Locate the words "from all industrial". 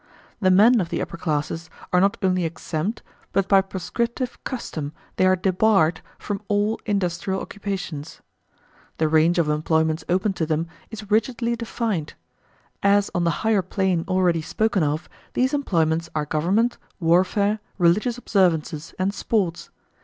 6.17-7.39